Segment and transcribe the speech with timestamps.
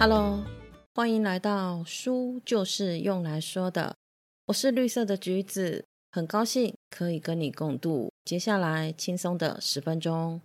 [0.00, 0.42] Hello，
[0.94, 3.94] 欢迎来到书就是用来说的。
[4.46, 10.40] 我是绿色的橘子，很高兴可以跟你共度接下来轻松的十分钟。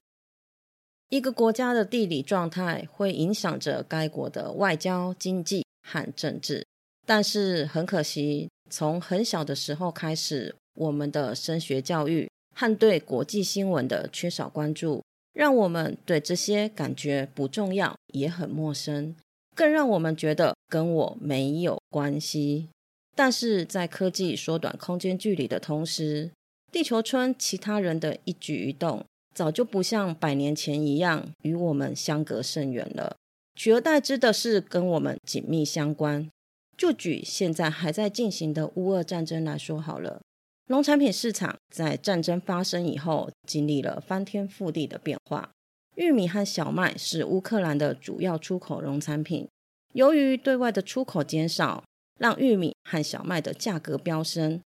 [1.07, 6.67] 一个国家的地理状态会影响着该国的外交、经济和政治。
[7.05, 19.15] 但是很可惜，从很小的时候开始，我们的升学教育和对国际新闻的缺少关注，让我们对这些感觉不重要，也很陌生。
[19.55, 22.67] 更让我们觉得跟我没有关系。
[23.15, 26.29] 但是在科技缩短空间距离的同时，
[26.71, 33.15] 地球村其他人的一举一动，早就不像百年前一样与我们相隔甚远了。
[33.55, 36.29] 取而代之的是跟我们紧密相关。
[36.77, 40.19] 就举现在还在进行的乌俄战争来说好了，
[40.67, 45.51] 农产品市场在战争发生以后，经历了翻天覆地的变化。
[45.95, 49.47] 玉米和小麦是乌克兰的主要出口农产品。
[49.93, 51.85] 由于对外的出口减少，
[52.19, 54.61] 让玉米和小麦的价格飙升，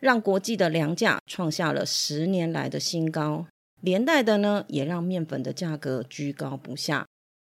[0.00, 3.46] 让国际的粮价创下了十年来的新高。
[3.80, 7.06] 连带的呢，也让面粉的价格居高不下。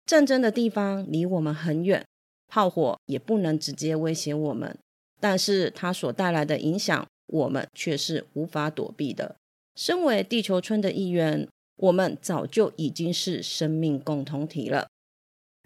[0.05, 2.05] 战争的地方离我们很远，
[2.49, 4.77] 炮火也不能直接威胁我们，
[5.21, 9.37] 但是它所带来的影响，我们却是无法躲避的。
[9.77, 11.47] 身为地球村的一员。
[11.81, 14.87] 我们早就已经是生命共同体了。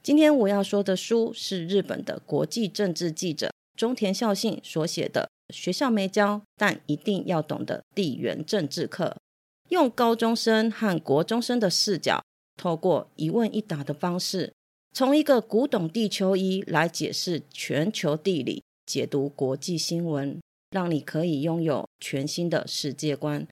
[0.00, 9.16] 今天我要说的书是日本的国际政治记者中田孝信所写的《学校没教但一定要懂的地缘政治课》，
[9.70, 12.22] 用高中生和国中生的视角，
[12.56, 14.52] 透过一问一答的方式，
[14.92, 23.48] 从一个古董地球仪来解释全球地理，解读国际新闻，让你可以拥有全新的世界观。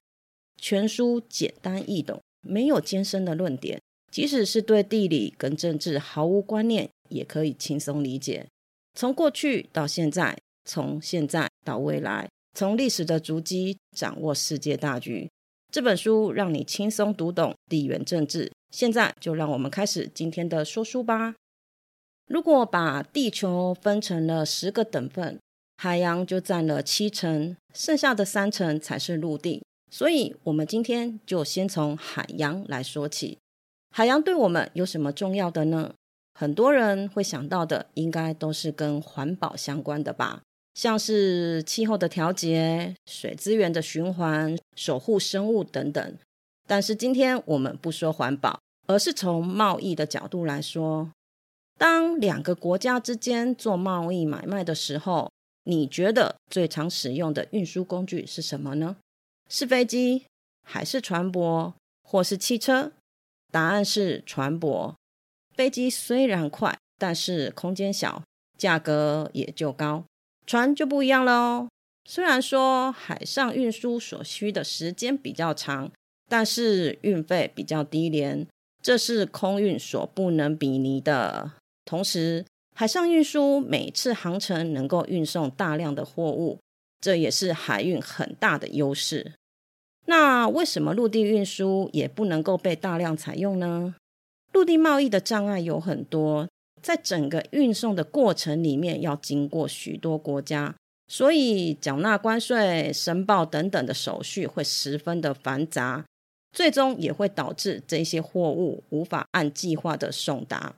[0.56, 2.20] 全书简单易懂。
[2.42, 8.46] 没有艰深的论点，即使是对地理跟政治毫无观念，也可以轻松理解。
[8.94, 15.30] 从过去到现在，从现在到未来，从历史的足迹掌握世界大局。
[15.70, 18.52] 这本书让你轻松读懂地缘政治。
[18.70, 21.34] 现在就让我们开始今天的说书吧。
[22.26, 25.38] 如果把地球分成了十个等份，
[25.76, 29.62] 海洋就占了七成，剩下的三成才是陆地。
[29.92, 33.36] 所以，我们今天就先从海洋来说起。
[33.94, 35.92] 海洋对我们有什么重要的呢？
[36.32, 40.40] 很多人会想到的，应该都是跟环保相关的吧，
[40.72, 46.18] 像是气候的调节、水资源的循环、守护生物等等。
[46.66, 51.10] 但是今天我们不说环保，而是从贸易的角度来说。
[51.78, 55.30] 当两个国家之间做贸易买卖的时候，
[55.64, 58.96] 你觉得最常使用的运输工具是什么呢？
[59.54, 60.24] 是飞机
[60.66, 62.92] 还是船舶，或是汽车？
[63.50, 64.94] 答案是船舶。
[65.54, 68.22] 飞机虽然快，但是空间小，
[68.56, 70.04] 价格也就高。
[70.46, 71.68] 船就不一样了哦。
[72.08, 75.92] 虽然说海上运输所需的时间比较长，
[76.30, 78.46] 但是运费比较低廉，
[78.82, 81.52] 这是空运所不能比拟的。
[81.84, 86.58] 同时，海上运输每次航程能够运送大量的货物，
[87.02, 89.34] 这也是海运很大的优势。
[90.06, 93.94] 那为什么陆地运输也不能够被大量采用呢？
[94.52, 96.48] 陆地贸易的障碍有很多，
[96.82, 100.74] 在整个运送的过程里面要经过许多国家，
[101.08, 106.04] 所以缴纳关税、申报等等的手续会十分的繁杂，
[106.52, 110.74] 最终也会导致这些货物无法按计划的送达。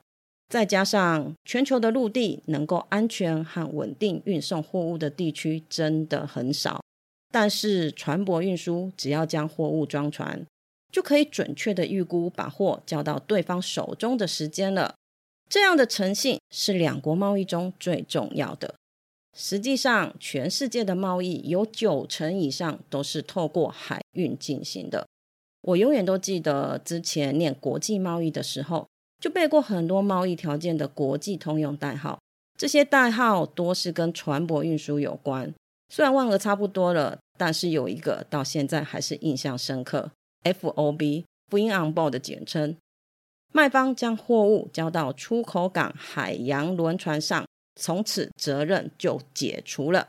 [0.47, 6.84] 再加上全球的陆地能够安全和稳定运送货物的地区真的很少。
[7.31, 10.45] 但是船舶运输，只要将货物装船，
[10.91, 14.95] 就可以准确的预估把货交到对方手中的时间了。
[15.49, 18.75] 这样的诚信是两国贸易中最重要的。
[19.37, 25.05] 实际上，全世界的贸易有九成以上都是透过海运进行的。
[25.61, 28.87] 我永远都记得之前念国际贸易的时候，
[29.19, 32.19] 就背过很多贸易条件的国际通用代号，
[32.57, 35.53] 这些代号多是跟船舶运输有关。
[35.95, 37.17] 虽然忘了差不多了。
[37.37, 40.11] 但是有一个到现在还是印象深刻
[40.43, 42.77] ，FOB（Bring on board） 的简称。
[43.53, 47.45] 卖方将货物交到出口港海洋轮船上，
[47.75, 50.07] 从此责任就解除了。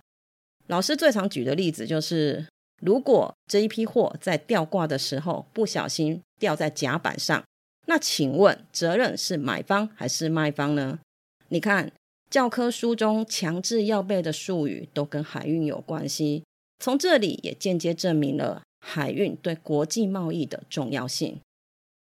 [0.68, 2.46] 老师最常举的例子就是，
[2.80, 7.42] 如果这一批货在吊挂的时候不小心掉在甲板上，
[7.86, 11.00] 那请问责任是买方还是卖方呢？
[11.48, 11.90] 你看
[12.30, 16.42] 教科书中强制要背的术语都跟海运有关系。
[16.78, 21.40] 从这里也间接证明了海运对国际贸易的重要性。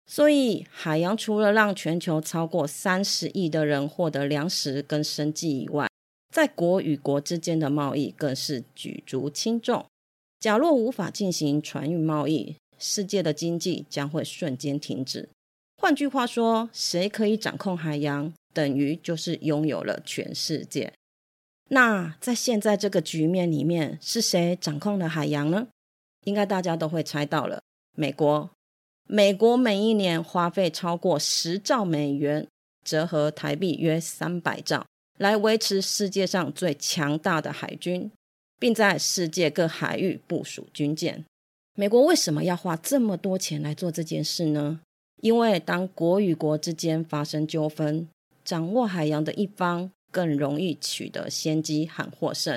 [0.07, 5.87] 所以，海洋除了让全球超过三十亿的人获得粮食跟生计以外，
[6.31, 9.85] 在国与国之间的贸易更是举足轻重。
[10.39, 15.29] 假若无法进行船运贸易，世界的经济将会瞬间停止。
[15.77, 20.93] 换句话说，谁可以掌控海洋，等于就是拥有了全世界。
[21.69, 25.67] 那在现在这个局面里面，是谁掌控了海洋呢？
[26.23, 27.61] 应该大家都会猜到了，
[27.95, 28.49] 美国。
[29.07, 32.47] 美国每一年花费超过十兆美元，
[32.83, 34.85] 折合台币约三百兆，
[35.19, 38.09] 来维持世界上最强大的海军，
[38.59, 41.25] 并在世界各海域部署军舰。
[41.75, 44.79] 美国为什么要花这么多钱来做这件事呢？
[45.21, 48.07] 因为当国与国之间发生纠纷，
[48.45, 52.55] 掌握海洋的一方更容易取得先机和获胜。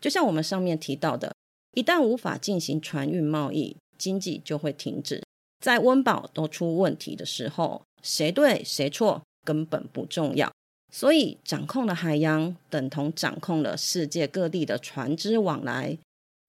[0.00, 1.34] 就像我们上面提到的，
[1.72, 5.22] 一旦无法进行船运贸易，经济就会停止。
[5.60, 10.52] 在温饱都出问题的时候，谁对谁错根本不重要。
[10.92, 15.96] 所以，掌控了海洋，等同掌控了世界各地的船只往来。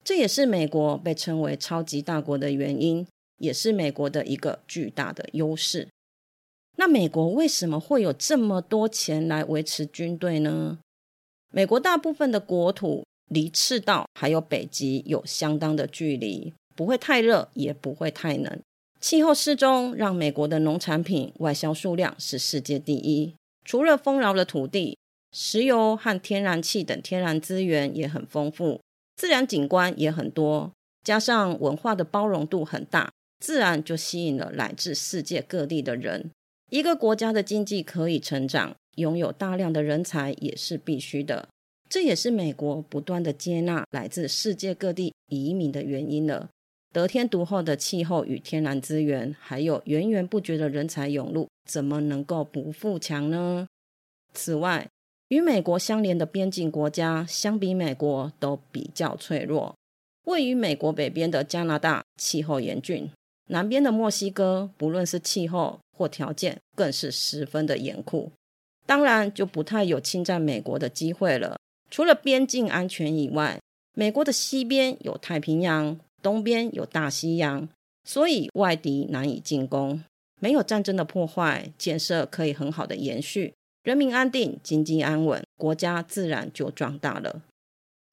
[0.04, 3.06] 这也是美国被称为超级大国的原因，
[3.38, 5.88] 也是美国的一个巨大的优势。
[6.76, 10.78] 那美国为什么会有这么多钱来维持军队呢？
[11.50, 18.58] 美国大部分的国土离赤道还有北极有相当的距离，不会太热，也不会太冷。
[19.00, 23.34] 气候适中，让美国的农产品外销数量是世界第一。
[23.64, 24.96] 除了丰饶的土地、
[25.32, 28.80] 石油和天然气等天然资源也很丰富，
[29.16, 30.72] 自然景观也很多，
[31.04, 36.30] 加上文化的包容度很大，自然就吸引了来自世界各地的人。
[36.72, 41.46] 一个国家的经济可以成长，拥有大量的人才也是必须的。
[41.90, 46.48] 这也是美国不断的接纳来自世界各地移民的原因了。
[46.90, 53.66] 得天独厚的气候与天然资源，还有源源不绝的人才涌入，怎么能够不富强呢？
[54.32, 54.88] 此外，
[55.28, 59.74] 与美国相连的边境国家，相比美国都比较脆弱。
[60.24, 63.10] 位于美国北边的加拿大，气候严峻；
[63.48, 68.32] 南边的墨西哥，不论是气候或条件，更是十分的严酷。
[68.86, 71.58] 当然，就不太有侵占美国的机会了。
[71.90, 73.60] 除了边境安全以外，
[73.94, 75.98] 美国的西边有太平洋。
[76.22, 77.68] 东边有大西洋，
[78.04, 80.04] 所以外敌难以进攻。
[80.40, 87.42] 没有战争的破坏，建设可以很好的延续，人民安定，经济安稳，国家自然就壮大了。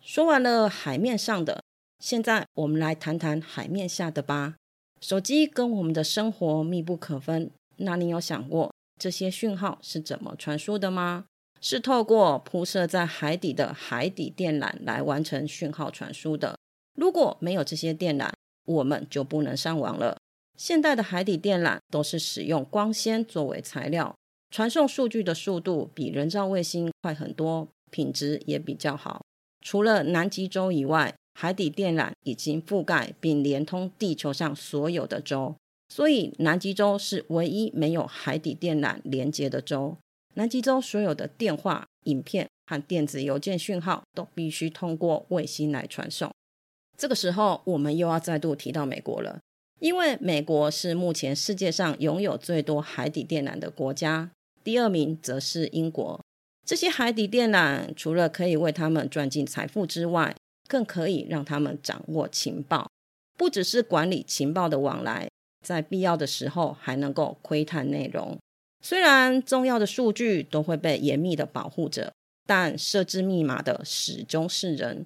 [0.03, 1.61] 说完了海面上的，
[1.99, 4.55] 现在我们来谈谈海面下的吧。
[5.01, 11.25] 手机跟我们的生活密不可分，那你有想过这些讯号是怎么传输的吗？
[11.61, 16.57] 是透过铺设在海底的海底电缆来完成讯号传输的。
[16.95, 18.29] 如果没有这些电缆，
[18.65, 20.17] 我们就不能上网了。
[20.57, 24.13] 现代的海底电缆都是使用光纤作为材料，
[24.49, 29.21] 传送数据的速度比人造卫星快很多，品质也比较好。
[29.61, 35.55] 除了南极洲以外，海底电缆已经覆盖并连通地球上所有的洲，
[35.87, 39.95] 所以南极洲是唯一没有海底电缆连接的洲。
[40.33, 46.29] 南极洲所有的电话、影片和电子邮件讯号都必须通过卫星来传送。
[46.97, 49.39] 这个时候，我们又要再度提到美国了，
[49.79, 54.29] 因为美国是目前世界上拥有最多海底电缆的国家，
[54.61, 56.19] 第二名则是英国。
[56.65, 60.35] 这些海底电缆除了可以为他们赚进财富之外，
[60.69, 62.89] 更可以让他们掌握情报，
[63.35, 65.27] 不只是管理情报的往来，
[65.65, 68.37] 在必要的时候还能够窥探内容。
[68.81, 72.13] 虽然重要的数据都会被严密的保护着，
[72.45, 75.05] 但设置密码的始终是人。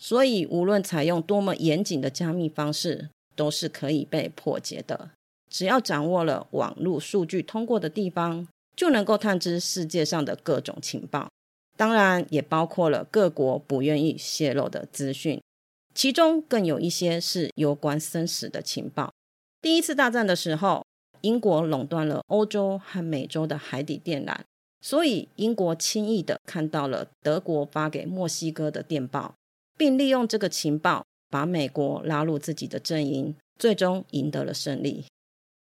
[0.00, 5.10] 所以，无论采用多么严谨的加密方式，都是可以被破解的。
[5.50, 11.28] 只要掌握了网络数据通过的地方，就能够探知世界上的各种情报，
[11.80, 15.40] 当然也包括了各国不愿意泄露的资讯。
[15.94, 19.14] 其中更有一些是攸关生死的情报。
[19.62, 20.84] 第一次大战的时候，
[21.22, 24.40] 英国垄断了欧洲和美洲的海底电缆，
[24.82, 29.32] 所以英国轻易的看到了德国发给墨西哥的电报。
[29.78, 35.06] 并利用这个情报，把美国拉入自己的阵营，最终赢得了胜利。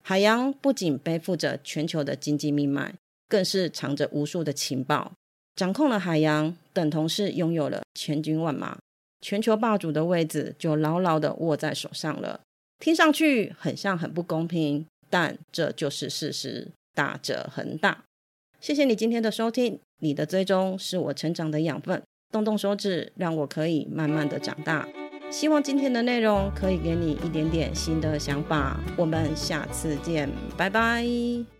[0.02, 2.96] 海洋不仅背负着全球的经济命脉，
[3.28, 5.12] 更是藏着无数的情报。
[5.58, 8.78] 掌控了海洋，等同是拥有了千军万马，
[9.20, 12.38] 全球霸主的位置就牢牢的握在手上了。
[12.78, 16.68] 听上去很像很不公平，但这就是事实。
[16.94, 18.04] 大者恒大。
[18.60, 22.00] 谢谢你今天的收听，你的追踪是我成长的养分。
[22.30, 24.88] 动动手指，让我可以慢慢的长大。
[25.28, 28.78] 希望今天的内容可以给你一点点新的想法。
[28.96, 31.57] 我们下次见，拜拜。